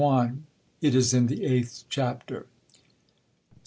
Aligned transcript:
it 0.81 0.95
is 0.95 1.13
in 1.13 1.27
the 1.27 1.45
eighth 1.45 1.83
chapter. 1.87 2.47